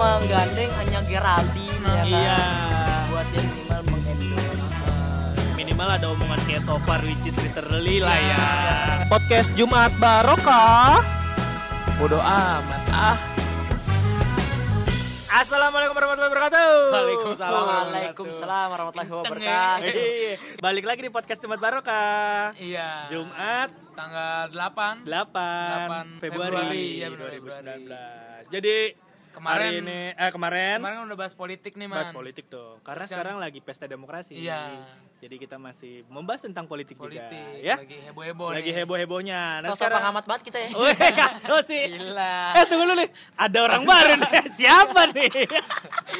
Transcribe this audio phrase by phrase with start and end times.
[0.00, 2.06] menggandeng hanya Geraldine ya kan.
[2.08, 2.40] Iya.
[3.12, 4.88] Buat dia minimal mengendorse.
[5.52, 8.44] Minimal ada omongan kayak so far which is literally lah ya.
[9.12, 11.04] Podcast Jumat Barokah.
[12.00, 13.16] Bodoh amat ah.
[15.30, 16.72] Assalamualaikum warahmatullahi wabarakatuh.
[16.90, 17.60] Waalaikumsalam.
[17.68, 19.84] Waalaikumsalam warahmatullahi Kenceng wabarakatuh.
[19.84, 20.00] ya.
[20.00, 20.34] Iya.
[20.64, 22.56] Balik lagi di podcast Jumat Barokah.
[22.56, 22.88] Iya.
[23.12, 28.48] Jumat tanggal 8 8, 8 Februari, Februari, iya benar, 2019.
[28.48, 28.76] Jadi
[29.30, 31.96] Kemarin- hari ini eh kemarin, Kemarin kan udah bahas politik nih, Man.
[31.96, 32.78] bahas politik dong.
[32.80, 34.34] Karena Terus kan- sekarang lagi pesta demokrasi.
[34.34, 34.82] Iya.
[35.16, 37.28] Jadi kita masih membahas tentang politik, Politik.
[37.28, 37.76] juga, ya.
[37.76, 38.76] Lagi heboh-heboh Lagi nih.
[38.80, 39.40] heboh-hebohnya.
[39.56, 40.68] Nah, Sosok sekarang pengamat banget kita ya.
[40.80, 41.82] Wih, kacau sih.
[41.90, 42.36] Gila.
[42.52, 44.30] Eh tunggu dulu nih, ada orang baru nih.
[44.58, 45.30] Siapa nih?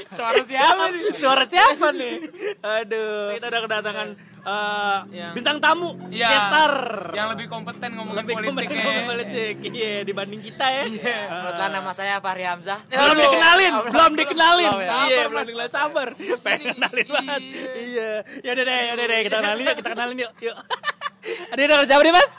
[0.07, 1.03] Suara siapa nih?
[1.17, 2.15] Suara siapa nih?
[2.61, 4.09] Aduh, kita udah kedatangan
[4.43, 6.29] eh, Yang- bintang tamu, Iya.
[6.29, 6.73] gestar.
[7.11, 8.80] Yang lebih kompeten ngomongin lebih politik kompeten ya.
[8.80, 9.55] ngomongin politik.
[9.63, 10.85] Iya, dibanding kita ya.
[10.87, 12.79] Eh, Kebetulan nama saya Fahri Hamzah.
[12.91, 14.71] belum dikenalin, belum dikenalin.
[14.71, 14.91] Belum ya?
[14.91, 15.46] Iya, Sabar, belum Mas.
[15.46, 15.71] dikenalin.
[15.71, 16.09] Sabar.
[16.41, 17.41] Pengen ini- kenalin banget.
[17.43, 17.71] iya.
[17.77, 18.11] Iya.
[18.41, 20.33] Ya udah deh, ya udah deh, kita kenalin yuk, kita kenalin yuk.
[20.41, 20.57] Yuk.
[21.52, 22.30] Ada yang siapa nih, Mas?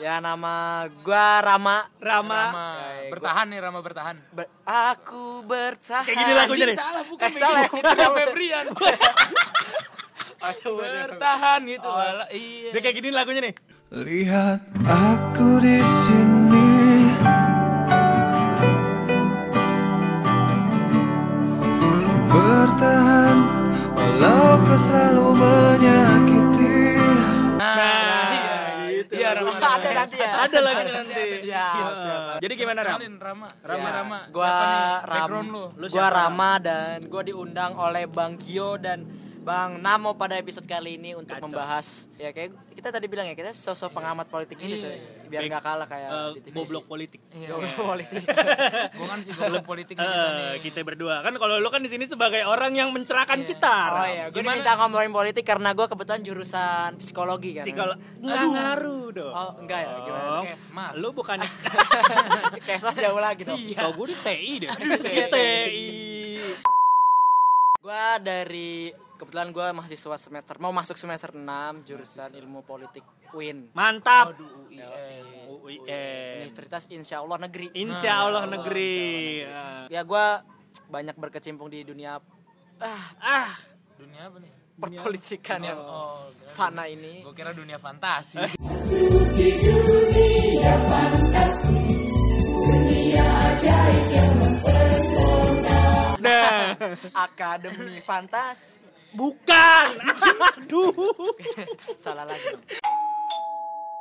[0.00, 0.54] Ya nama
[1.04, 1.84] gua Rama.
[2.00, 2.40] Rama.
[2.48, 2.68] Rama.
[3.04, 4.16] Ya, Bertahan nih Rama bertahan.
[4.30, 6.08] Ber- aku bertahan.
[6.08, 6.76] Kayak gini lagunya nih.
[6.78, 7.62] salah bukan Eh, salah.
[7.68, 8.64] Itu udah Febrian.
[10.38, 11.88] Bertahan gitu.
[11.90, 12.70] Wala, iya.
[12.70, 13.54] Dia kayak gini lagunya nih.
[13.90, 16.68] Lihat aku di sini
[22.28, 23.36] Bertahan
[23.96, 26.76] Walau kau selalu menyakiti
[27.58, 27.74] Nah,
[28.30, 28.58] iya,
[28.94, 29.12] gitu.
[29.18, 29.50] Iya, Rama.
[29.58, 30.30] Ada nanti ya.
[30.46, 31.14] Ada lagi nanti.
[31.42, 31.66] Siap, Iya.
[31.98, 32.20] siap.
[32.38, 32.98] Jadi gimana, Ram?
[33.02, 33.48] Kenalin Rama.
[33.66, 33.78] Rama.
[33.82, 34.18] Iya, Rama.
[34.30, 34.78] Gua Siapa nih?
[34.78, 35.64] Ram, Background lu.
[35.74, 36.06] Lu gua?
[36.08, 38.98] Rama dan gua diundang oleh Bang Kio dan
[39.48, 41.48] Bang Namo pada episode kali ini untuk Kacau.
[41.48, 44.84] membahas ya kayak kita tadi bilang ya kita sosok pengamat politik ini Iya.
[44.84, 44.96] coy
[45.26, 46.54] biar nggak kalah kayak di TV.
[46.54, 47.20] goblok politik.
[47.30, 47.48] Iya.
[47.50, 48.22] Goblok politik.
[48.98, 50.52] Gua kan sih goblok politik nih kita Eh, nih.
[50.62, 53.76] kita berdua kan kalau lu kan di sini sebagai orang yang mencerahkan kita.
[53.90, 54.60] Oh iya, gue Gimana?
[54.60, 57.64] diminta ngomongin politik karena gue kebetulan jurusan psikologi kan.
[57.64, 59.32] Psikolog nggak ngaruh dong.
[59.32, 60.28] Oh, enggak ya, gimana?
[60.30, 60.92] Oh, Kesmas.
[60.94, 61.48] Lu bukannya
[62.68, 63.56] Kesas jauh lagi dong.
[63.56, 63.88] Iya.
[63.90, 64.70] Gue di TI deh.
[64.98, 65.24] TI.
[65.26, 65.88] TI.
[67.78, 71.42] Gue dari kebetulan gue mahasiswa semester mau masuk semester 6
[71.84, 73.02] jurusan ilmu politik
[73.34, 73.74] UIN.
[73.74, 74.32] Mantap.
[74.32, 74.78] Aduh, UI.
[75.50, 76.46] UIN.
[76.46, 77.66] Universitas Insya Allah Negeri.
[77.74, 79.42] Insya Allah negeri.
[79.44, 79.84] Ah.
[79.90, 80.26] Ya gue
[80.88, 82.22] banyak berkecimpung di dunia
[82.78, 83.52] ah Ah,
[83.98, 84.52] Dunia apa nih?
[84.80, 86.14] perpolitikan yang Oh,
[86.54, 87.26] fana ini.
[87.26, 88.38] Gue kira dunia fantasi.
[96.18, 96.74] nah,
[97.14, 98.97] Akademi Fantasi.
[99.12, 99.86] Bukan.
[100.58, 100.92] Aduh.
[101.96, 102.56] Salah lagi.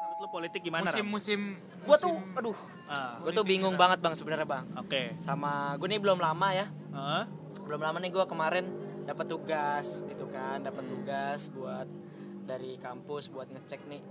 [0.01, 0.89] Menurut lu politik gimana?
[0.89, 2.57] Musim-musim Gue tuh aduh,
[2.91, 4.65] Ah, gue tuh bingung banget Bang sebenarnya Bang.
[4.75, 5.15] Oke.
[5.21, 6.67] Sama gue nih belum lama ya.
[6.91, 7.23] Ah,
[7.63, 8.65] belum lama nih gue kemarin
[9.07, 11.87] dapat tugas gitu kan dapat tugas buat
[12.43, 14.03] dari kampus buat ngecek nih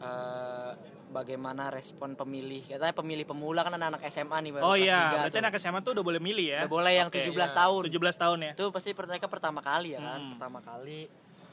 [0.00, 0.72] eh,
[1.12, 5.42] bagaimana respon pemilih katanya pemilih pemula kan anak-anak SMA nih baru Oh iya, berarti tuh.
[5.44, 6.60] anak SMA tuh udah boleh milih ya?
[6.62, 7.46] Udah boleh yang Oke, 17 iya.
[7.46, 7.80] tahun.
[7.86, 8.52] 17 tahun ya?
[8.52, 10.30] itu pasti mereka pertama kali ya kan Hmm.
[10.32, 11.00] pertama kali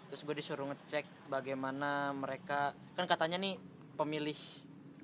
[0.07, 3.59] terus gue disuruh ngecek bagaimana mereka kan katanya nih
[3.93, 4.39] pemilih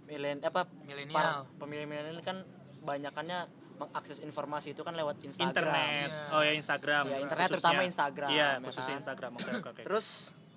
[0.06, 1.46] milen apa Milenial.
[1.56, 2.42] pemilih milenial kan
[2.80, 3.46] banyakannya
[3.76, 6.08] mengakses informasi itu kan lewat Instagram Internet.
[6.08, 6.32] Iya.
[6.32, 7.04] Oh ya Instagram.
[7.06, 7.60] Iya, internet khususnya.
[7.60, 9.02] terutama Instagram, Iya, ya khususnya kan?
[9.02, 9.32] Instagram.
[9.36, 9.82] Oke, oke, oke.
[9.84, 10.08] Terus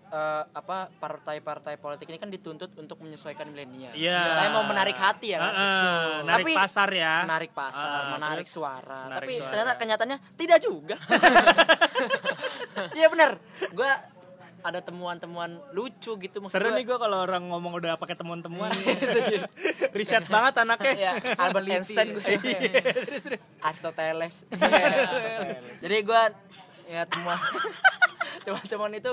[0.08, 3.92] eh, apa partai-partai politik ini kan dituntut untuk menyesuaikan milenial.
[3.92, 4.18] Iya.
[4.18, 5.48] Katanya mau menarik hati ya kan.
[5.48, 6.24] Heeh, Betul.
[6.24, 7.14] narik Tapi pasar ya.
[7.22, 9.00] Menarik pasar, Ah, menarik terus suara.
[9.06, 9.50] menarik Tapi suara.
[9.50, 10.96] ternyata kenyataannya tidak juga.
[12.92, 13.30] Iya benar.
[13.70, 13.92] Gua
[14.58, 16.76] ada temuan-temuan lucu gitu maksud Seru gua.
[16.76, 18.74] nih gue kalau orang ngomong udah pakai temuan-temuan.
[19.96, 20.92] Riset banget anaknya.
[20.98, 21.66] ya Albert.
[21.68, 22.22] Einstein gue
[23.06, 23.42] terus terus.
[23.60, 25.62] Aristoteles Iya.
[25.78, 26.22] jadi gue
[26.88, 27.38] ya temuan
[28.40, 29.12] teman-teman itu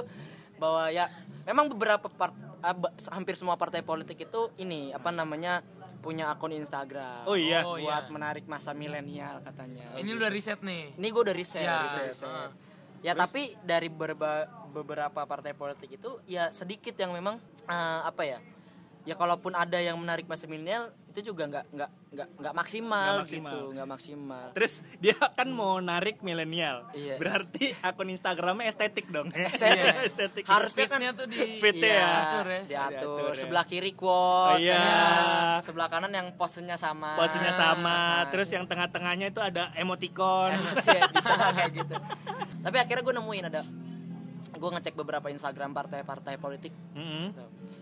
[0.57, 1.07] bahwa ya
[1.43, 2.75] memang beberapa part ah,
[3.11, 5.61] hampir semua partai politik itu ini apa namanya
[5.99, 7.61] punya akun Instagram Oh iya.
[7.61, 8.11] Oh, buat iya.
[8.11, 10.93] menarik masa milenial katanya Ini udah riset nih.
[10.93, 12.29] ini gue udah riset, Ya, riset, riset.
[12.29, 12.49] heeh.
[13.01, 18.37] ya tapi dari berba- beberapa partai politik itu ya sedikit yang memang eh, apa ya
[19.05, 23.21] ya kalaupun ada yang menarik masa milenial itu juga nggak nggak nggak nggak maksimal, Nggak
[23.21, 23.51] maksimal.
[23.53, 26.89] gitu nggak maksimal Terus dia kan mau narik milenial.
[26.91, 27.15] Iya.
[27.15, 29.29] Berarti akun Instagramnya estetik dong.
[29.35, 29.95] Estetik.
[30.03, 30.43] estetik.
[30.43, 32.03] harusnya kan tuh di Fit Iya, ya.
[32.03, 32.61] Diatur ya.
[32.65, 32.91] diatur.
[32.99, 33.39] Diatur ya.
[33.39, 34.75] Sebelah kiri quotes, Oh, iya.
[34.75, 35.03] ya.
[35.61, 37.15] sebelah kanan yang posenya sama.
[37.15, 40.51] Posenya sama, Nah, terus yang tengah-tengahnya itu ada emoticon.
[40.85, 41.95] Iya, bisa kayak gitu.
[42.59, 43.61] Tapi akhirnya gue nemuin ada
[44.55, 46.71] gue ngecek beberapa Instagram partai-partai politik.
[46.95, 47.31] Mm-mm.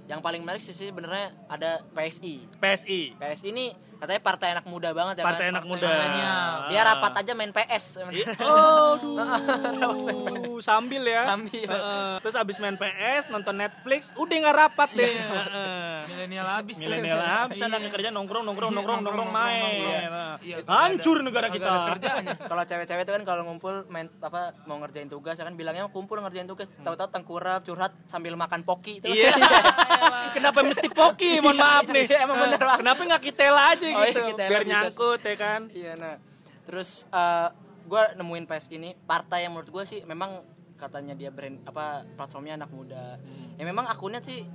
[0.05, 3.65] Yang paling menarik sih sebenarnya ada PSI PSI PSI ini
[3.95, 5.53] katanya partai anak muda banget ya Partai kan?
[5.53, 6.53] anak muda milenial.
[6.67, 8.03] dia rapat aja main PS
[8.37, 11.23] Oh, duh, sambil ya.
[11.23, 11.63] Sambil.
[11.63, 12.11] Heeh.
[12.19, 15.07] terus abis main PS, nonton Netflix, udah nggak rapat deh.
[15.07, 15.23] Iya.
[15.23, 15.95] Heeh.
[16.05, 16.75] Milenial habis.
[16.77, 17.65] Milenial habis Iya.
[17.65, 19.63] anaknya kerja nongkrong nongkrong Iya, nongkrong nongkrong main.
[19.63, 20.11] nongkrong.
[20.11, 21.69] Nah, Iya, Hancur negara kita.
[22.51, 26.19] kalau cewek-cewek itu kan kalau ngumpul main apa mau ngerjain tugas ya kan bilangnya kumpul
[26.19, 29.31] ngerjain tugas tahu-tahu tengkurap curhat sambil makan poki itu Iya.
[30.31, 31.37] Kenapa mesti poki?
[31.43, 32.05] Mohon maaf nih.
[32.05, 32.77] Iya, emang bener, Bang.
[32.79, 34.19] Kenapa nggak kitela aja Oh, iya, gitu?
[34.27, 34.71] kitela Biar bisa.
[34.73, 35.61] nyangkut ya kan.
[35.71, 36.15] iya nah
[36.63, 37.47] terus eh
[37.83, 40.39] gue nemuin PS ini partai yang menurut gue sih memang
[40.73, 43.55] katanya dia brand apa platformnya anak muda Hmm.
[43.55, 44.47] ya memang akunnya sih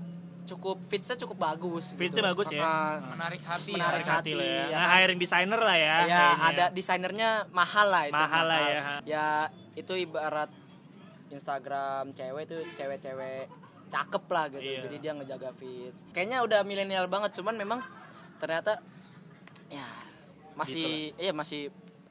[0.45, 2.65] cukup fitsnya cukup bagus Fitsnya bagus ya.
[3.07, 4.13] Menarik hati Menarik ya.
[4.15, 4.57] Hati lah ya.
[4.57, 4.89] ya Nah, kan?
[4.97, 5.85] hiring designer lah ya.
[5.85, 6.49] ya kayaknya.
[6.49, 8.81] ada desainernya mahal lah itu Mahal lah ya.
[9.05, 9.27] ya
[9.75, 10.51] itu ibarat
[11.29, 13.45] Instagram cewek itu cewek-cewek
[13.89, 14.63] cakep lah gitu.
[14.63, 14.81] Iya.
[14.87, 17.81] jadi dia ngejaga fit kayaknya udah milenial banget cuman memang
[18.39, 18.79] ternyata
[19.73, 19.85] ya
[20.55, 21.63] masih Gitu iya masih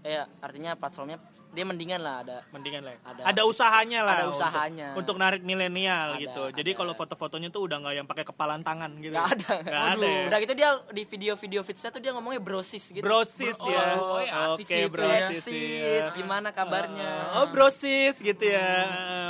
[0.02, 1.22] ya artinya platformnya
[1.58, 2.94] dia mendingan lah ada mendingan lah.
[2.94, 3.00] ya.
[3.04, 4.14] Ada- Ada, usahanya lah.
[4.14, 4.88] ada untuk- usahanya.
[4.94, 6.44] Untuk, narik milenial Ada, gitu.
[6.54, 9.12] Jadi kalau foto-fotonya tuh udah nggak yang pakai kepalan tangan gitu.
[9.12, 9.54] Gak ada.
[9.60, 10.06] Nggak ada.
[10.06, 10.22] Ya.
[10.30, 13.02] Udah gitu dia di video-video fitsnya tuh dia ngomongnya brosis gitu.
[13.02, 13.84] Brosis Oh, ya.
[13.96, 15.42] oh, iya, asik Oke, sih itu brosis.
[15.42, 16.06] Brosis, iya.
[16.14, 17.10] gimana kabarnya?
[17.34, 18.70] Oh, brosis gitu ya.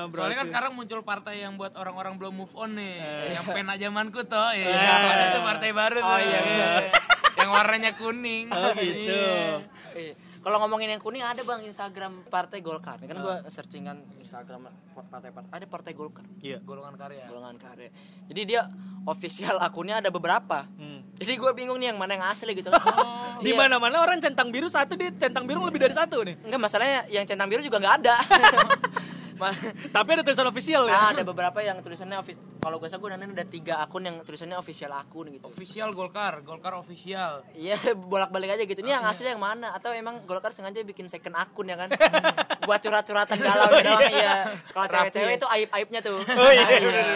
[0.05, 0.49] Soalnya kan Brosis.
[0.49, 2.95] sekarang muncul partai yang buat orang-orang belum move on nih.
[2.97, 3.31] Eh.
[3.33, 4.51] Yang pena zamanku toh.
[4.51, 5.07] Ya, Eh.
[5.07, 6.09] ada tuh partai baru tuh.
[6.09, 6.69] Oh, iya, iya.
[7.37, 8.49] yang warnanya kuning.
[8.49, 9.13] Oh, gitu.
[9.95, 10.26] Iya.
[10.47, 12.95] Kalau ngomongin yang kuning ada bang Instagram Partai Golkar.
[13.03, 14.71] Ini kan gua searching kan Instagram
[15.11, 16.63] partai partai ada Partai Golkar, Iya.
[16.63, 17.27] Golongan karya.
[17.27, 17.91] golongan karya.
[18.31, 18.63] Jadi dia
[19.03, 20.63] official akunnya ada beberapa.
[20.79, 21.03] Hmm.
[21.19, 22.71] Jadi gua bingung nih yang mana yang asli gitu.
[23.43, 23.59] Di Iya.
[23.59, 26.39] mana-mana orang centang biru satu dia centang biru lebih dari satu nih.
[26.39, 28.15] Enggak masalahnya yang centang biru juga nggak ada.
[29.99, 30.95] Tapi ada tulisan official ya.
[30.95, 32.56] Nah, ada beberapa yang tulisannya official.
[32.67, 35.47] Kalau gue gue ada tiga akun yang tulisannya official akun gitu.
[35.47, 37.47] Official Golkar, Golkar official.
[37.55, 37.79] Iya
[38.11, 38.83] bolak-balik aja gitu.
[38.83, 39.71] Ini yang asli yang mana?
[39.71, 41.95] Atau emang Golkar sengaja bikin second akun ya kan?
[42.67, 44.51] Buat curhat-curhatan galau gitu doang iya.
[44.75, 46.19] Kalau cewek-cewek itu aib-aibnya tuh.
[46.19, 46.79] Oh, iya, Iya.
[46.83, 47.07] bener.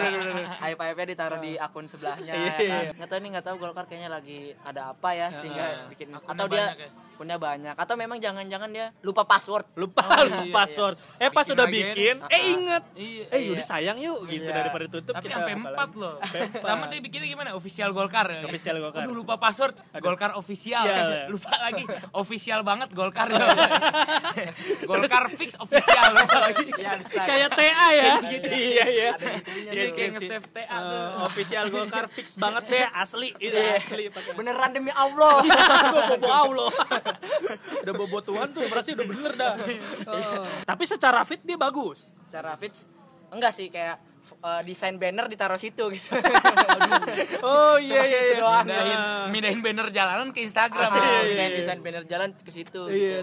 [0.72, 2.32] Aib-aibnya ditaruh di akun sebelahnya.
[2.32, 2.72] Iya, ya iya.
[2.72, 2.96] kan?
[2.96, 6.46] Nggak tahu nih nggak tahu Golkar kayaknya lagi ada apa ya sehingga bikin Akunnya atau
[6.48, 6.88] dia ya?
[7.22, 9.62] Akunnya banyak atau memang jangan-jangan dia lupa password.
[9.76, 10.98] Lupa Oh, lupa iya, password.
[11.16, 12.82] Eh pas Bikin udah bikin, eh inget.
[12.92, 13.24] Iya.
[13.30, 14.58] Eh yaudah sayang yuk gitu Iya.
[14.58, 16.18] daripada tutup Tapi kita sampai empat loh.
[16.58, 17.54] Sama dia bikinnya gimana?
[17.54, 18.26] Official Golkar.
[18.26, 18.42] ya?
[18.42, 19.06] Official Golkar.
[19.06, 19.78] Aduh lupa password.
[19.96, 20.82] Golkar official.
[20.82, 21.24] Official, ya.
[21.32, 21.84] Lupa lagi.
[22.12, 23.30] Official banget Golkar.
[24.84, 26.02] Golkar fix official.
[26.18, 26.64] Lupa lagi.
[26.72, 26.92] Iya.
[27.06, 28.12] Kayak TA ya.
[28.42, 29.10] Iya iya.
[29.62, 31.06] Jadi Iya, kayak nge-save TA Eh, tuh.
[31.24, 33.78] official Golkar fix banget deh asli itu Iya.
[33.78, 34.04] asli
[34.34, 35.38] Beneran demi Allah.
[35.86, 36.70] Gua bobo Allah
[37.82, 42.54] udah bobo Tuhan tuh berarti udah bener dah Eh, tapi secara fit dia bagus Secara
[42.54, 42.86] fits
[43.28, 43.96] enggak sih kayak
[44.38, 46.08] eh, desain banner ditaruh situ gitu.
[47.42, 48.64] oh iya iya gitu iya doang.
[48.64, 49.00] Mindahin,
[49.30, 50.88] mindahin banner jalanan ke Instagram.
[50.88, 51.58] Ah, iya, pindahin iya.
[51.58, 52.82] desain banner jalan ke situ.
[52.86, 53.20] iya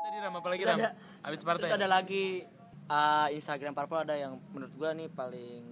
[0.00, 0.78] Tadi Ram apa lagi Terus Ram?
[0.80, 1.68] ada- Habis Terus partai.
[1.72, 2.24] ada lagi
[2.86, 5.62] uh, Instagram Purple ada yang menurut gua nih paling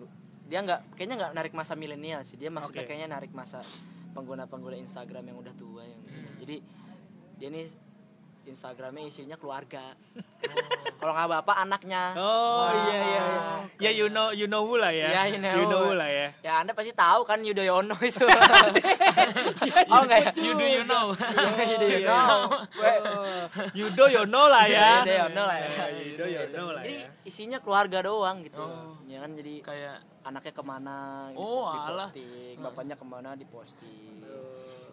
[0.45, 2.89] dia nggak kayaknya nggak narik masa milenial sih dia maksudnya Oke.
[2.91, 3.65] kayaknya narik masa
[4.13, 6.31] pengguna-pengguna Instagram yang udah tua yang gini.
[6.39, 6.57] jadi
[7.37, 7.67] dia nih
[8.45, 9.81] Instagramnya isinya keluarga.
[11.01, 12.13] Kalau nggak bapak anaknya.
[12.15, 13.43] Oh iya iya iya.
[13.81, 15.09] Ya you know you know who lah ya.
[15.11, 15.57] Ya, you know.
[15.57, 15.97] you know who.
[15.97, 16.29] lah ya.
[16.45, 18.21] Ya anda pasti tahu kan Yudhoyono itu.
[19.89, 20.31] Oh enggak ya?
[20.37, 21.13] You do you know.
[21.15, 23.01] Gue-
[23.75, 25.01] Yudo Yono lah ya.
[25.01, 25.85] Yudhoyono lah ya.
[25.89, 27.09] Yudo Yono lah Jadi ya.
[27.25, 28.65] isinya keluarga doang gitu.
[29.09, 30.97] Ya kan jadi Kayak anaknya ke mana
[31.33, 32.09] gitu, Oh, alah.
[32.09, 34.13] diposting, bapaknya ke mana diposting.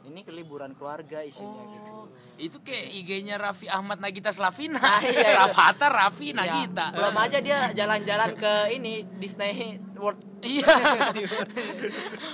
[0.01, 1.91] Ini keliburan keluarga isinya gitu.
[2.37, 4.81] itu kayak IG-nya Raffi Ahmad Nagita Slavina.
[4.81, 5.37] Ah, iya.
[5.37, 6.89] Rafathar Raffi Ya, Nagita.
[6.91, 10.65] belum aja dia jalan-jalan ke ini Disney World Iya.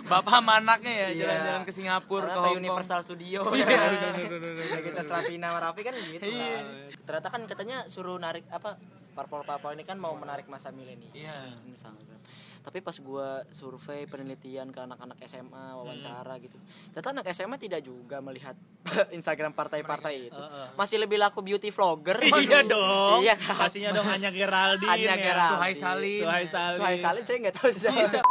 [0.07, 1.19] Bapak sama anaknya ya Iya.
[1.19, 2.57] jalan-jalan ke Singapura, Karena ke Hong.
[2.57, 3.67] Universal Studio Iya.
[3.67, 4.79] ya.
[4.81, 6.57] kita Slavina sama Raffi kan gitu Iya.
[7.03, 8.79] ternyata kan katanya suruh narik apa
[9.17, 11.17] parpol-parpol ini kan mau menarik masa milenial.
[11.17, 11.57] Iya.
[11.65, 12.21] Instagram
[12.67, 16.59] tapi pas gua survei penelitian ke anak-anak SMA wawancara gitu.
[16.91, 18.59] Ternyata anak SMA tidak juga melihat
[19.17, 20.41] Instagram partai-partai itu.
[20.75, 22.19] Masih lebih laku beauty vlogger.
[22.27, 23.23] Iya dong.
[23.23, 23.55] Iya kan?
[23.55, 25.15] Pastinya dong Anya Geraldine Anya ya.
[25.15, 25.55] Geraldine.
[25.55, 26.21] Suhai Salim.
[26.27, 26.75] Suhai Salim.
[26.75, 27.23] Suhai Salim.
[27.23, 28.03] Saya nggak tahu siapa.
[28.03, 28.21] Iya.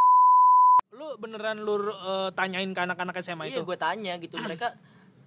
[0.96, 3.64] lu beneran lu eh, tanyain ke anak-anak SMA iya itu?
[3.64, 4.36] gue tanya gitu.
[4.36, 4.68] Mereka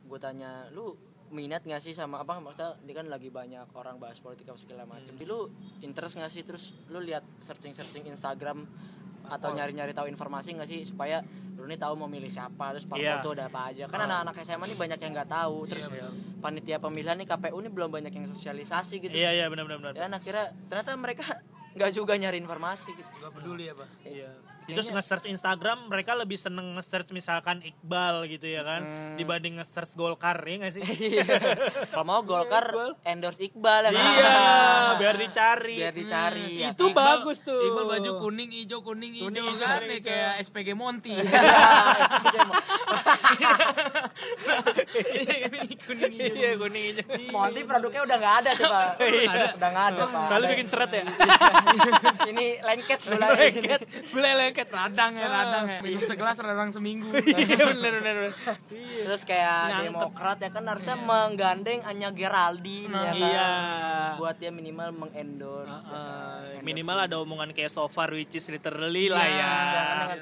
[0.05, 0.93] gue tanya lu
[1.29, 2.37] minat gak sih sama apa?
[2.37, 6.27] Maksudnya ini kan lagi banyak orang bahas politik apa segala macam Jadi lu interest gak
[6.27, 6.41] sih?
[6.41, 8.65] Terus lu lihat searching searching Instagram
[9.25, 11.21] atau nyari-nyari tahu informasi gak sih supaya
[11.53, 13.19] lu nih tahu mau milih siapa terus parpol Iya.
[13.19, 13.83] tuh ada apa aja?
[13.85, 15.57] Kan anak-anak SMA nih banyak yang nggak tahu.
[15.67, 15.85] Terus
[16.39, 19.11] panitia pemilihan nih KPU nih belum banyak yang sosialisasi gitu.
[19.11, 19.93] Iya iya benar benar benar.
[19.93, 21.25] Ya akhirnya ternyata mereka
[21.75, 23.11] nggak juga nyari informasi gitu.
[23.19, 23.87] Gak peduli ya, Pak.
[24.07, 24.31] iya
[24.73, 28.85] Terus nge-search Instagram mereka lebih seneng nge-search misalkan Iqbal gitu ya kan
[29.17, 30.83] dibanding nge-search Golkar ya nggak sih?
[30.85, 31.25] Iya.
[31.89, 32.69] Kalau mau Golkar
[33.07, 33.91] endorse Iqbal ya.
[33.91, 34.03] kan?
[34.03, 34.35] iya,
[35.01, 35.77] biar dicari.
[35.79, 36.61] Biar dicari.
[36.61, 36.71] ya.
[36.75, 37.61] Itu bagus tuh.
[37.71, 40.05] Iqbal baju kuning, hijau, kuning, hijau kan kuning, ya, hijau.
[40.05, 41.13] kayak SPG Monty.
[45.87, 46.35] kuning hijau.
[46.35, 47.05] Iya, kuning hijau.
[47.33, 48.87] Monty produknya udah nggak ada sih pak.
[49.57, 50.25] Udah nggak ada pak.
[50.27, 51.03] Soalnya bikin seret ya.
[52.29, 53.29] Ini lengket mulai.
[53.39, 53.81] lengket,
[54.13, 54.58] gulai lengket.
[54.67, 55.79] Radang ya, radang ya.
[55.79, 57.07] Minum segelas radang seminggu.
[57.29, 58.15] Iya bener bener.
[58.27, 58.33] bener.
[58.67, 59.03] Iya.
[59.07, 59.85] Terus kayak Nyantep.
[59.87, 63.15] Demokrat ya kan harusnya menggandeng Anya Geraldine ya kan.
[63.15, 63.49] Iya.
[64.19, 65.95] Buat dia minimal mengendorse.
[65.95, 69.37] Eh, minimal ada omongan kayak so far which is literally lah ya.
[69.39, 70.19] Ya kan,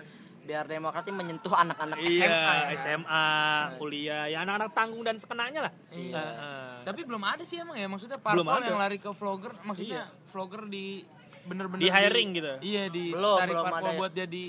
[0.47, 2.79] biar Demokrat ini menyentuh anak-anak Iya, SMA.
[2.79, 3.27] SMA,
[3.75, 5.73] kuliah, ya anak-anak tanggung dan sekenanya lah.
[5.91, 6.15] Iya.
[6.15, 6.75] Eh, eh.
[6.87, 11.03] Tapi belum ada sih emang ya maksudnya parpol yang lari ke vlogger maksudnya vlogger di
[11.47, 12.53] bener-bener Di hiring gitu?
[12.61, 13.97] Iya di Belum, tarik belum ada ya.
[13.97, 14.43] buat jadi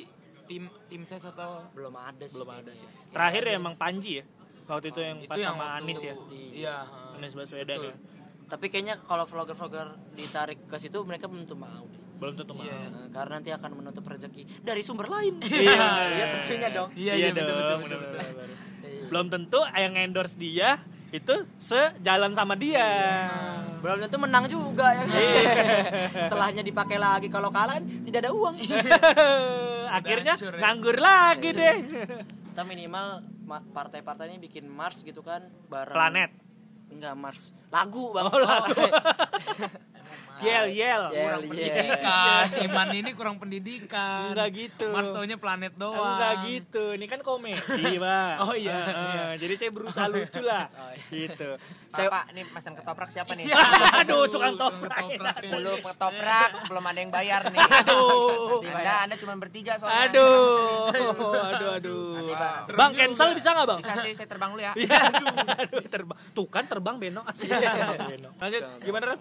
[0.44, 2.34] tim tim ses atau Belum ada sih.
[2.34, 2.88] Belum ada sih.
[3.08, 4.24] Terakhir ya emang Panji ya.
[4.66, 6.14] Waktu itu yang itu pas yang sama waktu- Anis ya.
[6.30, 6.76] Iya.
[7.14, 7.94] Anis Baswedan ya.
[8.48, 11.84] Tapi kayaknya kalau vlogger-vlogger ditarik ke situ mereka belum tentu mau.
[12.18, 12.64] Belum tentu mau.
[12.64, 15.36] Nah, karena nanti akan menutup rezeki dari sumber lain.
[15.44, 15.76] Iya,
[16.10, 16.88] Iya tentunya dong.
[16.92, 17.98] Iya, Iya iya, betul, betul, betul, bener,
[18.34, 18.56] bener.
[19.08, 22.88] Belum tentu yang endorse dia itu sejalan sama dia.
[23.78, 25.02] Belum tentu menang juga ya.
[25.02, 25.18] kan?
[26.26, 28.54] Setelahnya dipakai lagi kalau kalah kan tidak ada uang.
[29.98, 30.50] Akhirnya ya.
[30.58, 31.76] nganggur lagi deh.
[32.52, 36.30] Kita minimal ma- partai-partai ini bikin Mars gitu kan bareng Planet.
[36.88, 37.52] Enggak Mars.
[37.68, 38.26] Lagu Bang.
[38.28, 38.74] Oh, lagu.
[40.38, 41.02] Yel yel.
[41.10, 41.50] Kurang yel.
[41.50, 44.86] pendidikan Iman ini kurang pendidikan Enggak gitu.
[44.90, 48.32] Mars taunya planet doang Enggak gitu, ini kan komedi, Pak.
[48.42, 49.24] Oh, iya, Eh, eh, iya.
[49.36, 50.70] Jadi saya berusaha lucu lah.
[51.10, 51.48] Gitu.
[51.88, 53.50] Saya Pak, nih pesan ketoprak siapa nih?
[54.04, 54.96] Aduh, tukang toprak.
[55.10, 55.34] Ketoprak.
[55.42, 57.60] Dulu ketoprak belum ada yang bayar nih.
[57.82, 58.60] Aduh.
[58.62, 60.10] Anda, anda cuma bertiga soalnya.
[60.10, 60.90] Aduh.
[61.28, 62.04] Aduh, aduh.
[62.34, 62.64] Bang.
[62.76, 63.78] Bang, cancel bisa nggak, Bang?
[63.80, 64.72] Bisa sih, saya terbang dulu ya.
[64.78, 65.26] Iya, aduh,
[65.58, 66.18] aduh, terbang.
[66.32, 67.22] Tuh kan terbang Beno.
[67.26, 68.30] Beno.
[68.38, 69.20] Lanjut, gimana, Ren?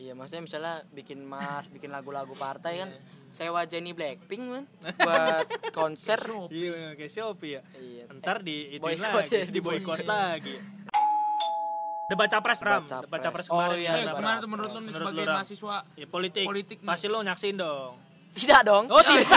[0.00, 2.90] Iya maksudnya misalnya bikin Mars, bikin lagu-lagu partai kan
[3.28, 4.64] sewa Jenny Blackpink kan
[5.06, 6.18] buat konser.
[6.48, 7.62] Iya, kayak Shopee ya.
[7.76, 8.04] Iya.
[8.16, 10.56] Ntar di itu boykot lagi, ya, di boykot lagi.
[12.10, 13.46] Debat capres Ram, Debat capres capres.
[13.46, 13.78] Oh, kemarin.
[13.78, 14.42] iya, Eh, gimana, gimana Ram?
[14.42, 16.42] tuh menurut lu sebagai mahasiswa Ya, politik.
[16.42, 16.76] Politik.
[16.82, 17.94] Pasti lo nyaksin dong.
[18.30, 18.90] Tidak dong.
[18.90, 19.30] Oh, tidak.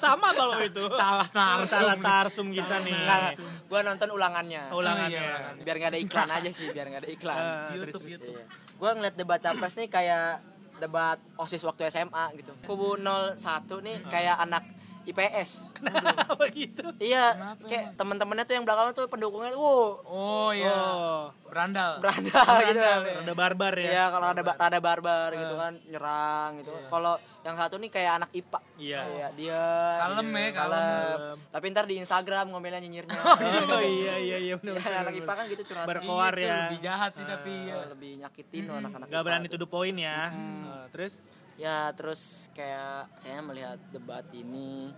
[0.00, 0.84] Sama kalau itu.
[0.96, 2.96] Salah tarsum Salah tarsum kita nih.
[2.96, 3.28] Nah,
[3.68, 4.72] gua nonton ulangannya.
[4.72, 5.16] Ulangannya.
[5.16, 5.54] Oh, iya, ulangan.
[5.60, 7.36] Biar nggak ada iklan aja sih, biar nggak ada iklan.
[7.36, 8.40] Ah, YouTube YouTube
[8.84, 10.44] Gua ngeliat debat capres nih kayak
[10.76, 12.52] debat OSIS waktu SMA gitu.
[12.68, 13.40] Kubu 01
[13.80, 14.60] nih kayak anak
[15.04, 15.50] IPS.
[15.74, 16.84] Kenapa gitu?
[16.96, 22.44] Iya, Kenapa kayak teman-temannya tuh yang belakang tuh pendukungnya, wow, oh iya Oh, berandal berandal
[22.64, 23.00] gitu kan.
[23.04, 23.90] rada barbar ya.
[23.90, 26.72] Iya, kalau ada ba- rada barbar gitu kan, nyerang gitu.
[26.88, 28.60] Kalau yang satu nih kayak anak IPA.
[28.74, 29.00] Iya.
[29.04, 29.62] Kayak dia
[30.00, 31.36] Kalem ya, kalem.
[31.46, 33.20] Tapi ntar di Instagram ngomelnya nyinyirnya.
[33.66, 34.80] Oh iya iya iya benar.
[34.80, 35.84] Ya, anak IPA kan gitu curhat.
[35.84, 36.56] Berkoar Itu ya.
[36.64, 37.84] lebih jahat sih tapi ya.
[37.86, 39.06] lebih nyakitin anak-anak.
[39.06, 39.56] Gak berani tuh.
[39.56, 40.32] to the point ya.
[40.32, 41.20] Eh, terus
[41.54, 44.90] Ya, terus kayak saya melihat debat ini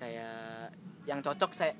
[0.00, 0.72] kayak
[1.04, 1.76] yang cocok saya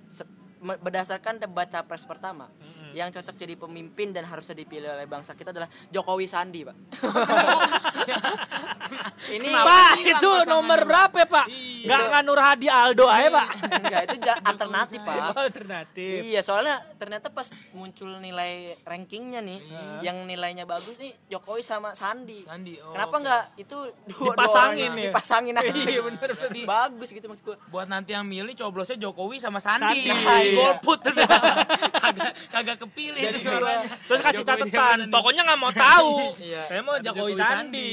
[0.61, 2.53] berdasarkan debat capres pertama.
[2.94, 6.76] Yang cocok jadi pemimpin dan harusnya dipilih oleh bangsa kita adalah Jokowi Sandi, Pak.
[9.37, 11.47] ini Pak, itu nomor berapa, Pak?
[11.47, 11.87] Iya.
[11.87, 13.49] Enggak enggak Nur Hadi Aldo aja, Pak.
[13.80, 15.16] enggak itu alternatif, Pak.
[15.37, 16.16] Alternatif.
[16.26, 19.59] Iya, soalnya ternyata pas muncul nilai rankingnya nih,
[20.02, 22.42] yang nilainya bagus nih Jokowi sama Sandi.
[22.44, 23.23] Sandi, oh, Kenapa oke.
[23.23, 23.76] enggak itu
[24.11, 25.11] dua Dipasangin dua orang ya?
[25.12, 25.70] Dipasangin aja.
[25.70, 26.64] Iya, bener, bener.
[26.66, 27.56] bagus gitu maksud gua.
[27.73, 30.04] buat nanti yang milih coblosnya Jokowi sama Sandi, Sandi.
[30.04, 30.11] di
[30.50, 30.56] Iya.
[30.56, 30.99] golput
[32.00, 36.12] kagak kagak kepilih itu suaranya Terus kasih catatan, pokoknya nggak mau tahu.
[36.40, 36.62] Iya.
[36.66, 37.92] Saya mau Jokowi Sandi.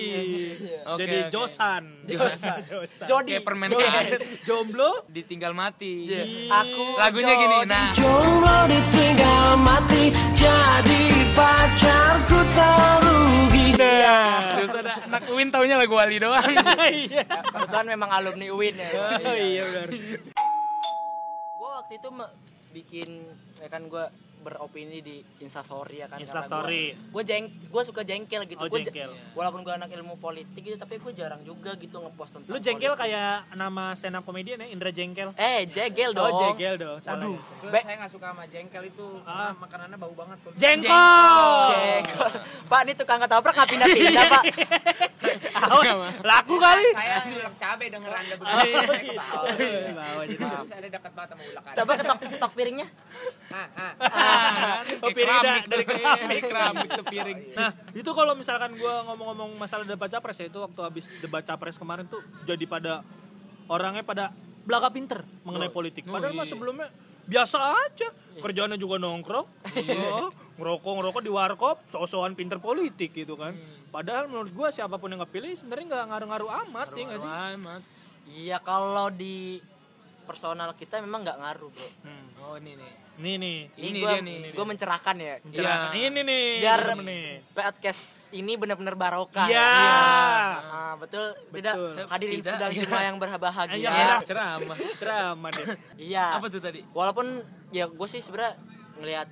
[0.87, 1.17] Oke, Jadi.
[1.27, 1.83] Josan.
[2.07, 2.63] Josan.
[2.63, 3.05] Josan.
[3.05, 3.33] Jody.
[3.43, 5.03] permen karet Jomblo?
[5.11, 6.07] ditinggal mati
[6.47, 11.03] Aku lagunya gini nah Jomblo ditinggal mati Jadi
[11.35, 16.43] pacarku tak rugi terus ada anak Uin taunya lagu Wali doang
[17.07, 17.23] Iya.
[17.27, 18.89] Kebetulan memang alumni UIN ya.
[18.95, 19.89] Oh iya benar.
[21.57, 22.09] Gue waktu itu
[22.73, 23.09] bikin
[23.57, 24.05] ya kan gue
[24.39, 26.17] beropini di Instastory ya kan.
[26.17, 26.95] Instastory.
[27.07, 28.57] Gue jeng, gue suka jengkel gitu.
[28.57, 29.11] Oh, Gua je- jengkel.
[29.33, 32.47] walaupun gue anak ilmu politik gitu, tapi gue jarang juga gitu ngepost tentang.
[32.47, 33.09] Lu jengkel politik.
[33.09, 35.33] kayak nama stand up comedian ya, Indra Jengkel.
[35.33, 36.27] Eh, jegel dong.
[36.27, 36.97] Oh, jengkel dong.
[36.99, 37.23] Salah.
[37.23, 37.37] Waduh.
[37.37, 39.07] Itu Be- saya nggak suka sama jengkel itu.
[39.21, 39.51] Ah.
[39.51, 40.37] karena Makanannya bau banget.
[40.39, 40.51] tuh.
[40.55, 41.63] Jengkol.
[41.67, 42.29] Jengkel.
[42.71, 44.43] Pak, ini tukang ketoprak nggak pindah-pindah, Pak.
[45.57, 46.89] Awas, laku kali.
[46.93, 48.67] Saya ulek cabe denger anda Oh, begini.
[48.67, 48.79] iya.
[48.83, 49.55] Saya ke bawah.
[49.91, 50.43] Bawa jadi.
[50.63, 51.63] Saya ada dekat banget sama ulek.
[51.73, 52.87] Coba ketok ketok piringnya.
[53.49, 53.91] Ah, ah.
[54.97, 56.41] Oh, piring keramik dari keramik.
[56.51, 60.79] keramik tuh piring Nah, itu kalau misalkan gua ngomong-ngomong masalah debat capres ya itu waktu
[60.81, 63.05] habis debat capres kemarin tuh jadi pada
[63.67, 64.31] orangnya pada
[64.67, 66.03] belaga pinter mengenai politik.
[66.03, 66.91] Padahal mah sebelumnya
[67.23, 67.57] biasa
[67.87, 68.11] aja.
[68.37, 69.47] Kerjaannya juga nongkrong.
[70.11, 70.29] Oh,
[70.59, 73.55] ngerokok ngerokok di warkop, so-soan pinter politik gitu kan.
[73.89, 77.31] Padahal menurut gua siapa pun yang kepilih sebenarnya nggak ngaruh-ngaruh amat ya nggak sih?
[77.55, 77.81] Amat.
[78.27, 79.63] Iya kalau di
[80.27, 81.87] personal kita memang nggak ngaruh bro.
[82.43, 83.06] Oh ini nih.
[83.17, 83.57] Nih nih.
[83.73, 84.37] Ini, Ini gua, dia nih.
[84.53, 85.33] gua mencerahkan ya.
[85.41, 85.73] Iya.
[85.91, 86.45] Ini nih.
[86.61, 86.81] Biar
[87.49, 89.49] podcast ini benar-benar barokah.
[89.49, 89.71] Iya.
[90.61, 91.33] Ah, betul.
[91.49, 92.05] Tidak Betul.
[92.07, 92.81] hadirin Tidak, sedang iya.
[92.83, 93.73] semua yang berbahagia.
[93.75, 93.89] Iya.
[93.91, 94.77] Ya, ceramah.
[94.95, 95.65] Ceramah deh.
[96.07, 96.37] Iya.
[96.37, 96.85] Apa tuh tadi?
[96.87, 98.53] Walaupun ya gue sih sebenarnya
[98.97, 99.27] ngelihat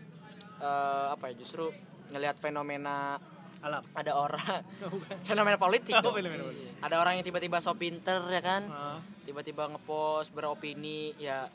[0.57, 1.69] eh, apa ya justru
[2.09, 3.21] ngelihat fenomena
[3.61, 3.81] Alam.
[3.93, 4.61] ada orang
[5.29, 6.69] fenomena politik Oh, fenomena politik.
[6.79, 8.97] ada orang yang tiba-tiba so pinter ya kan Ah.
[9.25, 11.49] tiba-tiba ngepost beropini ya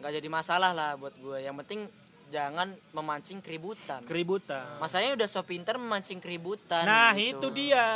[0.00, 1.84] nggak jadi masalah lah buat gue yang penting
[2.28, 4.78] jangan memancing keributan Keributan.
[4.78, 7.50] masanya udah so pinter memancing keributan Nah, gitu.
[7.50, 7.86] itu dia.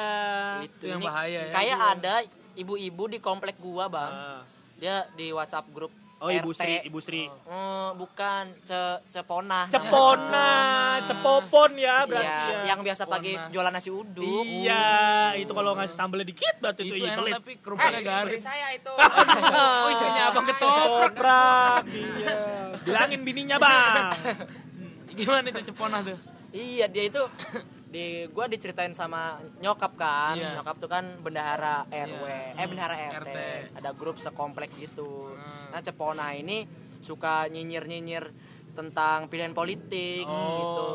[0.61, 1.52] itu yang Ini bahaya ya.
[1.52, 2.14] kayak ada
[2.52, 4.42] ibu-ibu di komplek gua bang Ah.
[4.85, 6.57] Dia di WhatsApp grup Oh, Ibu RT.
[6.57, 7.23] Sri, Ibu Sri.
[7.26, 10.49] Eh, bukan ce cepona Cepona,
[11.05, 12.61] cepopon ya berarti Iya, ya.
[12.64, 14.87] yang biasa pakai jualan nasi uduk Iya,
[15.37, 17.35] itu kalau ngasih sambelnya dikit berarti itu, Itu iya enak pelit.
[17.35, 18.41] tapi kerupuknya Eh, garing.
[18.41, 18.93] saya itu.
[19.85, 21.12] Oh istrinya abang ketoprak.
[21.12, 21.83] Toprak.
[21.93, 22.37] iya.
[22.81, 24.17] Bilangin bininya, Bang.
[25.11, 26.17] Gimana itu cepona tuh?
[26.50, 27.21] Iya dia itu
[27.95, 30.35] di gua diceritain sama nyokap kan.
[30.35, 30.59] Iya.
[30.59, 32.59] Nyokap tuh kan bendahara RW, Iya.
[32.59, 33.15] eh bendahara RT.
[33.23, 33.39] RT.
[33.79, 35.31] Ada grup sekomplek gitu.
[35.31, 35.71] Hmm.
[35.71, 36.67] Nah, Cepona ini
[36.99, 38.35] suka nyinyir-nyinyir
[38.75, 40.59] tentang pilihan politik Oh.
[40.59, 40.89] gitu.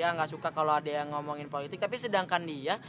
[0.00, 2.80] Dia nggak suka kalau ada yang ngomongin politik, tapi sedangkan dia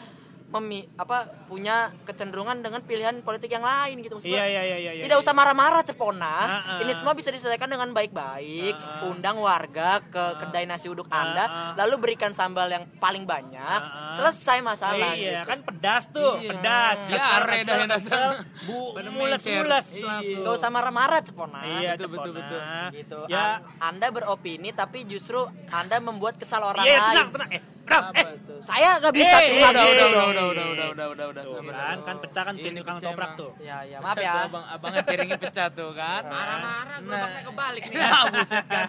[0.48, 4.92] memi apa punya kecenderungan dengan pilihan politik yang lain gitu maksud Iya, iya, iya, iya,
[4.94, 5.04] iya.
[5.04, 6.24] Tidak usah marah-marah Cepona.
[6.24, 6.80] Ah, ah.
[6.80, 8.72] Ini semua bisa diselesaikan dengan baik-baik.
[8.74, 9.10] Ah, ah.
[9.12, 11.52] Undang warga ke kedai nasi uduk Anda, ah.
[11.76, 13.60] lalu berikan sambal yang paling banyak.
[13.60, 14.14] Ah, ah.
[14.14, 15.52] Selesai masalah iya, gitu.
[15.52, 16.50] kan pedas tuh, Iya.
[16.50, 16.98] pedas.
[16.98, 18.30] Ya, Kesel, kesel, kesel.
[18.64, 19.66] Bu, mules-mules mencer.
[19.68, 20.44] langsung.
[20.44, 21.60] Gak usah marah-marah Cepona.
[21.62, 22.40] Iya, Betul, betul, Cepona.
[22.40, 22.60] betul.
[22.96, 23.20] Gitu.
[23.28, 27.16] Ya, An- anda beropini tapi justru Anda membuat kesal orang iya, lain.
[27.18, 27.50] tenang, tenang.
[27.52, 28.14] Eh, tenang.
[28.14, 31.26] Eh, Tuh, Saya gak bisa Eh, terima Udah, udah, udah, udah, udah, udah, udah, udah,
[31.28, 31.74] udah, Tuh sabar.
[31.74, 33.52] kan, kan pecah kan pintu tukang toprak tuh.
[33.60, 34.34] Ya, ya, Pecah maaf ya.
[34.44, 36.22] abang, abangnya piringnya pecah tuh kan.
[36.26, 37.96] Marah-marah, gerobaknya kebalik nih.
[37.98, 38.88] Ya, buset kan.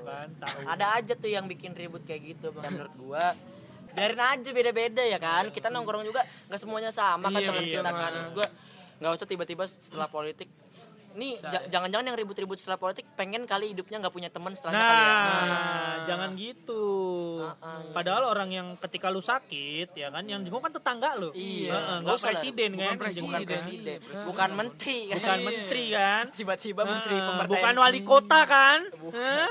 [0.00, 0.58] Kan, tahu.
[0.66, 2.64] Ada aja tuh yang bikin ribut kayak gitu Bang.
[2.64, 3.26] menurut gua.
[3.90, 5.50] Biarin aja beda-beda ya kan.
[5.50, 8.12] Kita nongkrong juga nggak semuanya sama kan Iya, teman iya, kita kan.
[8.30, 8.46] Gua
[9.00, 10.46] nggak usah tiba-tiba setelah politik
[11.20, 14.88] Nih, ja- jangan-jangan yang ribut-ribut setelah politik pengen kali hidupnya nggak punya teman setelahnya Nah,
[14.88, 15.58] kali ya.
[16.08, 16.84] jangan gitu.
[17.60, 21.28] Ah, Padahal orang yang ketika lu sakit, ya kan, yang jenguk kan tetangga lu.
[21.32, 22.00] Iya.
[22.00, 23.20] Nggak usah, presiden bukan kan, presiden.
[23.22, 23.52] Bukan Jenguk.
[23.52, 25.14] presiden, bukan menteri kan.
[25.14, 25.44] bukan Iya.
[25.44, 26.22] menteri kan.
[26.32, 28.78] Tiba-tiba menteri bukan wali kota kan.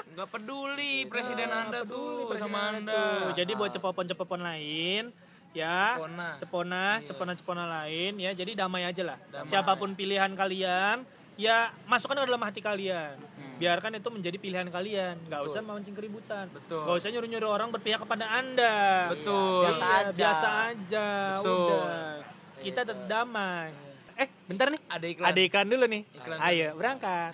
[0.10, 2.98] Nggak peduli presiden anda tuh sama anda.
[3.22, 3.38] tuh.
[3.38, 5.14] Jadi buat cepopon-cepopon lain
[5.50, 6.28] ya Cepona.
[6.38, 9.50] cepona cepona-cepona lain ya jadi damai aja lah Damai.
[9.50, 11.02] siapa pun pilihan kalian
[11.40, 13.16] ya masukkan ke dalam hati kalian.
[13.56, 15.16] Biarkan itu menjadi pilihan kalian.
[15.24, 16.52] Nggak usah memancing keributan.
[16.52, 16.84] Betul.
[16.84, 19.08] nggak usah nyuruh-nyuruh orang berpihak kepada anda.
[19.12, 19.68] Betul.
[19.68, 20.12] Biasa Iya, aja.
[20.14, 21.08] biasa aja.
[21.40, 21.56] Betul.
[21.56, 22.16] udah.
[22.60, 23.72] Kita tetap damai.
[24.16, 24.82] Eh bentar nih.
[24.86, 25.28] Ada iklan.
[25.28, 26.02] ada iklan dulu nih.
[26.14, 27.34] Iklan ayo berangkat.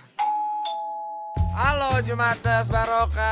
[1.55, 3.31] Halo Jumates Baroka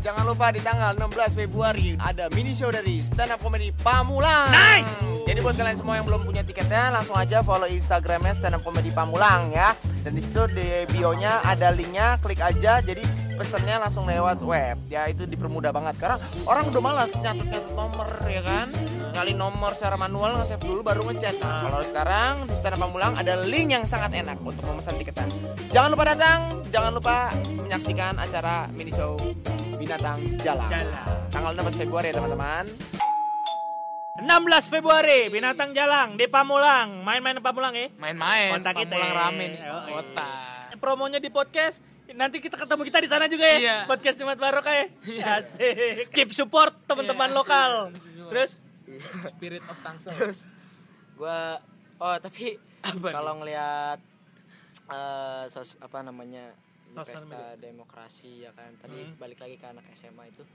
[0.00, 4.48] Jangan lupa di tanggal 16 Februari Ada mini show dari stand up comedy Pamulang.
[4.48, 5.04] Nice!
[5.28, 8.88] Jadi buat kalian semua yang belum punya tiketnya Langsung aja follow instagramnya stand up comedy
[8.88, 12.78] Pamulang ya Dan di situ di bio-nya ada linknya Klik aja.
[12.82, 13.02] Jadi
[13.38, 14.76] pesennya langsung lewat web.
[14.90, 15.94] Ya itu dipermudah banget.
[15.98, 18.74] Karena orang udah malas nyatet-nyatet nomor ya kan?
[19.14, 21.38] Ngalin nomor secara manual nge-save dulu baru ngechat.
[21.42, 25.26] Nah kalau sekarang di stand up Pamulang ada link yang sangat enak untuk memesan tiketnya
[25.70, 26.38] Jangan lupa datang.
[26.68, 27.16] Jangan lupa
[27.64, 29.16] menyaksikan acara mini show
[29.78, 30.68] Binatang Jalan.
[30.68, 31.30] Jalan.
[31.30, 32.97] Tanggal 16 Februari ya teman-teman.
[34.18, 34.26] 16
[34.68, 38.50] Februari binatang jalang di Pamulang main-main di Pamulang ya Main-main.
[38.52, 38.92] Kontak kita.
[38.92, 39.60] Pamulang rame nih.
[39.62, 39.94] Oh, iya.
[39.94, 40.30] Kota.
[40.76, 43.76] promonya di podcast nanti kita ketemu kita di sana juga ya Iya.
[43.84, 44.86] podcast Jumat Barokah ya
[45.34, 47.36] asik keep support teman-teman Iya.
[47.36, 47.70] lokal
[48.28, 48.62] terus
[49.24, 50.14] Spirit of Tangsel.
[51.14, 51.58] Gua
[51.98, 52.56] oh tapi
[53.04, 53.98] kalau ngelihat
[54.88, 56.54] eh, sos apa namanya
[56.96, 59.18] Sosial pesta demokrasi ya kan tadi Hmm.
[59.18, 60.46] balik lagi ke anak SMA itu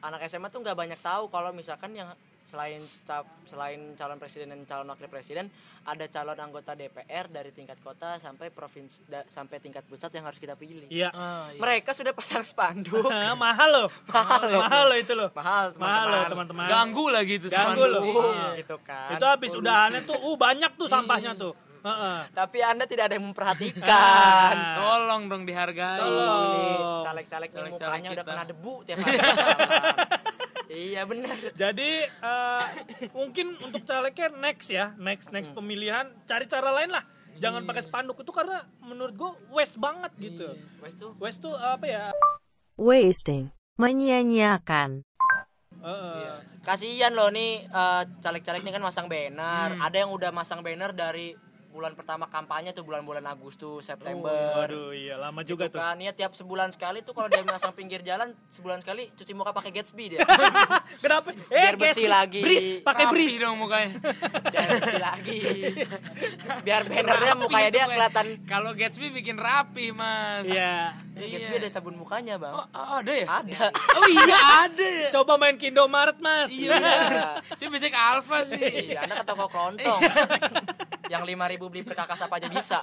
[0.00, 2.10] anak SMA tuh nggak banyak tahu kalau misalkan yang
[2.44, 5.48] selain cap, selain calon presiden dan calon wakil presiden
[5.84, 10.36] ada calon anggota DPR dari tingkat kota sampai provinsi da- sampai tingkat pusat yang harus
[10.36, 10.84] kita pilih.
[10.88, 11.08] Iya.
[11.12, 11.60] Ah, iya.
[11.60, 13.08] mereka sudah pasang spanduk.
[13.44, 13.88] Mahal loh.
[14.12, 15.28] Mahal mahal loh itu loh.
[15.32, 16.68] Mahal mahal loh teman-teman.
[16.68, 18.02] Ganggu lagi tuh Ganggu loh.
[18.04, 18.48] Iya.
[18.60, 19.16] gitu kan.
[19.16, 20.16] Itu habis udahannya tuh.
[20.20, 21.56] Uh banyak tuh sampahnya tuh.
[21.84, 22.18] Heeh.
[22.32, 24.54] tapi anda tidak ada yang memperhatikan.
[24.80, 26.00] Tolong dong dihargai.
[26.00, 27.04] Tolong.
[27.04, 29.18] Caleg-caleg Caleg-caleg mukanya udah kena debu tiap hari.
[30.74, 31.54] Iya bener.
[31.54, 32.64] Jadi eh,
[33.14, 36.10] mungkin untuk calegnya next ya, next next pemilihan.
[36.26, 37.06] Cari cara lain lah.
[37.34, 38.22] jangan pakai spanduk.
[38.22, 40.54] Itu karena menurut gue waste banget gitu.
[40.82, 41.18] Wes tuh?
[41.18, 42.04] Waste tuh apa ya?
[42.78, 45.02] Wasting, menyia-nyiakan.
[45.84, 49.74] Eh, kasihan loh nih eh, caleg-caleg ini kan masang banner.
[49.82, 51.34] Ada yang udah masang banner dari
[51.74, 56.30] bulan pertama kampanye tuh bulan-bulan Agustus September waduh iya lama juga tuh kan ya tiap
[56.30, 60.22] sebulan sekali tuh kalau dia masang pinggir jalan sebulan sekali cuci muka pakai Gatsby dia
[61.02, 62.06] kenapa Biar bersih Gatsby.
[62.06, 62.40] lagi.
[62.40, 63.90] bris pakai bris dong mukanya.
[64.54, 65.40] biar bersih lagi
[66.62, 70.46] biar bannernya mukanya dia kelihatan Kalau Gatsby bikin rapi, Mas.
[70.46, 73.26] iya Eh, Gatsby ada sabun mukanya bang Oh, ada ya?
[73.32, 75.08] ada Oh iya ada ya.
[75.10, 77.42] coba main ke Indomaret mas Iya.
[77.50, 78.62] Saya biasanya ke Alfa sih.
[78.88, 80.00] iya anda ke toko kelontong
[81.14, 82.78] yang lima ribu beli perkakas apa aja bisa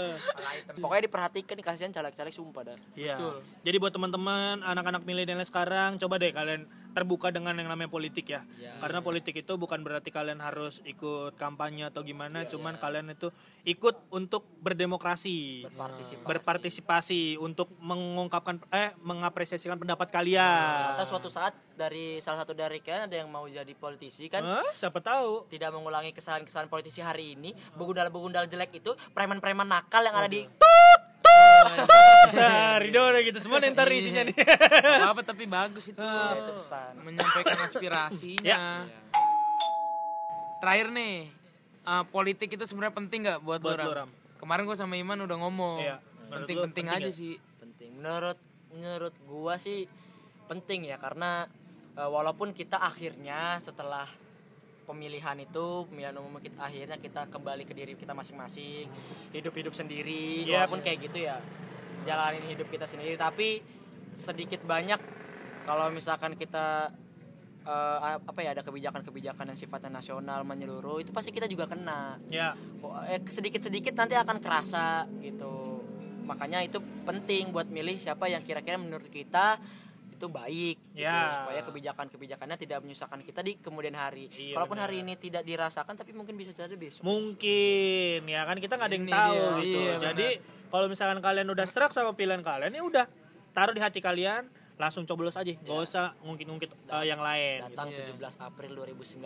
[0.82, 3.16] pokoknya diperhatikan kasihan caleg-caleg sumpah dah Iya.
[3.16, 3.34] Betul.
[3.62, 8.44] Jadi buat teman-teman anak-anak milenial sekarang coba deh kalian terbuka dengan yang namanya politik ya.
[8.78, 13.32] Karena politik itu bukan berarti kalian harus ikut kampanye atau gimana, cuman kalian itu
[13.64, 16.24] ikut untuk berdemokrasi, Berpartisipasi.
[16.24, 20.94] berpartisipasi untuk mengungkapkan eh mengapresiasikan pendapat kalian.
[20.94, 24.62] atau suatu saat dari salah satu dari kalian ada yang mau jadi politisi kan Hah?
[24.76, 25.48] siapa tahu.
[25.48, 30.44] tidak mengulangi kesalahan-kesalahan politisi hari ini begundal-begundal jelek itu preman-preman nakal yang ada di
[32.32, 34.36] Nah, Rido udah gitu semua nih ntar isinya nih.
[34.36, 36.00] Gak apa tapi bagus itu.
[36.00, 38.46] itu pesan Menyampaikan aspirasinya.
[38.46, 38.62] Ya.
[40.62, 41.28] Terakhir nih,
[41.84, 44.06] eh, politik itu sebenarnya penting nggak buat, Buat Ram?
[44.06, 44.10] Ram.
[44.38, 45.78] Kemarin gue sama Iman udah ngomong.
[45.82, 45.96] Iya.
[46.32, 47.14] Penting-penting penting aja nggak?
[47.14, 47.34] sih.
[47.60, 48.38] penting menurut
[48.72, 49.84] menurut gua sih
[50.48, 51.44] penting ya karena
[51.94, 54.08] eh, walaupun kita akhirnya setelah
[54.82, 58.86] pemilihan itu pemilihan umum kita akhirnya kita kembali ke diri kita masing-masing
[59.30, 60.52] hidup-hidup sendiri Yep.
[60.52, 61.38] walaupun kayak gitu ya
[62.02, 63.62] jalanin hidup kita sendiri tapi
[64.12, 64.98] sedikit banyak
[65.62, 66.90] kalau misalkan kita
[67.62, 72.58] eh, apa ya ada kebijakan-kebijakan yang sifatnya nasional menyeluruh itu pasti kita juga kena Ya.
[73.06, 75.78] eh, sedikit-sedikit nanti akan kerasa gitu
[76.22, 79.58] makanya itu penting buat milih siapa yang kira-kira menurut kita
[80.22, 81.34] itu baik gitu, Ya.
[81.34, 84.86] supaya kebijakan-kebijakannya tidak menyusahkan kita di kemudian hari Iya, walaupun benar.
[84.86, 88.94] hari ini tidak dirasakan tapi mungkin bisa jadi besok Mungkin ya kan kita nggak ada
[88.94, 89.78] yang Ini tahu dia, gitu.
[89.80, 90.28] iya, Jadi
[90.70, 93.04] kalau misalkan kalian udah serak sama pilihan kalian ya udah
[93.50, 94.46] taruh di hati kalian,
[94.82, 95.46] langsung coblos aja.
[95.54, 97.62] Gak usah ngungkit-ngungkit uh, yang lain.
[97.64, 98.10] datang Iya.
[98.10, 99.22] 17 April 2019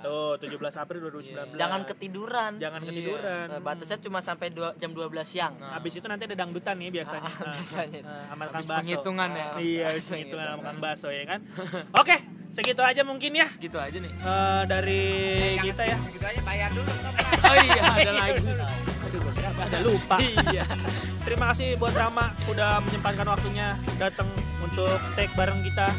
[0.00, 1.56] Tuh 17 April 2019.
[1.56, 2.88] jangan ketiduran Jangan Iya.
[2.88, 3.46] ketiduran.
[3.50, 7.26] Eh, batasnya cuma sampai dua- jam 12 siang Habis itu nanti ada dangdutan nih biasanya.
[7.32, 8.00] Ah, Nah, biasanya.
[8.00, 8.78] nah, sama Habis bakso.
[8.78, 9.46] penghitungan ya.
[9.58, 11.40] Iya, habis penghitungan sama makan bakso ya kan.
[12.00, 12.16] Oke,
[12.48, 14.12] segitu aja mungkin ya Gitu aja nih.
[14.12, 15.02] eh, dari
[15.60, 15.98] kita ya.
[16.06, 16.92] Gitu aja bayar dulu.
[17.40, 18.89] Oh iya, ada lagi.
[19.60, 20.16] Ada lupa.
[20.48, 20.64] iya.
[21.20, 24.28] Terima kasih buat Rama udah menyempatkan waktunya datang
[24.60, 25.90] untuk take bareng kita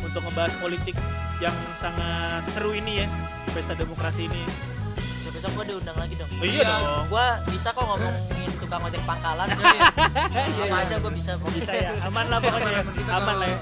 [0.00, 0.96] untuk ngebahas politik
[1.38, 3.06] yang sangat seru ini ya
[3.50, 4.44] pesta demokrasi ini.
[5.20, 7.04] besok-besok gue diundang lagi dong Oh, iya dong.
[7.06, 9.44] gue bisa kok ngomongin tukang ojek pangkalan
[10.64, 12.82] apa aja gue bisa kok Bisa ya, aman lah pokoknya ya.
[13.10, 13.58] Aman lah ya.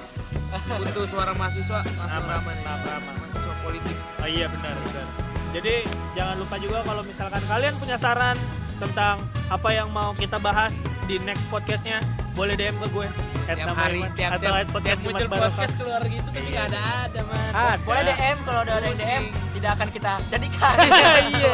[0.78, 2.64] Butuh suara mahasiswa, langsung Aman, aman nih.
[2.64, 3.14] aman, aman.
[3.20, 3.96] Mahasiswa politik.
[4.16, 5.06] Oh iya benar benar.
[5.50, 5.74] Jadi
[6.14, 8.36] jangan lupa juga kalau misalkan kalian punya saran
[8.78, 10.74] tentang apa yang mau kita bahas
[11.10, 12.00] di next podcastnya
[12.38, 13.08] boleh DM ke gue.
[13.48, 16.80] At Tiap hari, tiap, atau tiap, podcast tiap muncul podcast keluar gitu tapi nggak ada
[17.08, 17.50] ada man.
[17.56, 17.74] Ada.
[17.80, 19.24] boleh DM kalau udah ada DM
[19.56, 20.74] tidak akan kita jadikan.
[21.28, 21.52] Iya.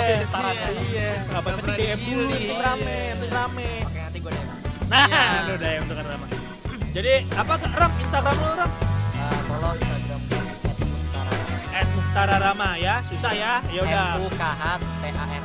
[0.74, 1.10] Iya.
[1.30, 4.48] Nggak apa-apa Nggak DM dulu itu rame itu rame oke nanti gue DM
[4.84, 5.06] nah.
[5.08, 5.22] Iya.
[5.48, 6.26] lu udah DM tuh kan rame
[6.94, 7.90] jadi apa ram?
[7.98, 8.70] Instagram lu ram?
[8.70, 10.42] Uh, follow Instagram gue
[11.74, 13.02] at Muhtara Rama ya.
[13.02, 13.58] Susah ya.
[13.74, 14.14] Ya udah.
[14.14, 15.43] M U K H T A R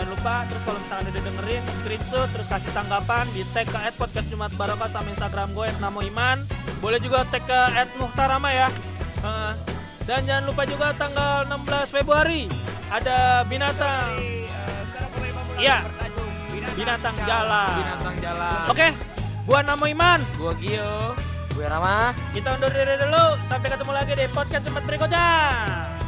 [0.00, 3.92] jangan lupa terus kalau misalkan udah dengerin screenshot terus kasih tanggapan di tag ke at
[4.00, 6.48] podcast Jumat Barokah sama Instagram gue Namo Iman.
[6.80, 8.72] Boleh juga tag ke at Muhtarama ya.
[9.20, 9.52] Heeh.
[10.08, 12.48] dan jangan lupa juga tanggal 16 Februari
[12.88, 14.16] ada binatang.
[15.60, 15.84] Iya.
[16.72, 17.76] Binatang jalan.
[17.84, 18.64] Binatang jalan.
[18.72, 18.88] Oke,
[19.44, 20.24] gua Namo Iman.
[20.40, 21.12] Gua Gio.
[21.50, 23.36] gue Rama Kita undur diri dulu.
[23.44, 25.28] Sampai ketemu lagi di podcast Jumat berikutnya.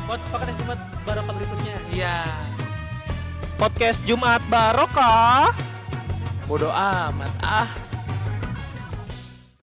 [0.09, 1.77] Podcast Jumat Barokah berikutnya.
[1.93, 2.52] Iya.
[3.63, 5.55] Podcast Jumat Barokah.
[6.51, 7.82] Bodoh amat ah.